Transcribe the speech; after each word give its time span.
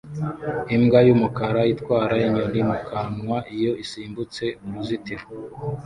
Imbwa 0.75 0.99
y'umukara 1.07 1.61
itwara 1.73 2.15
inyoni 2.25 2.61
mu 2.69 2.77
kanwa 2.87 3.37
iyo 3.55 3.71
isimbutse 3.83 4.45
uruzitiro 4.65 5.25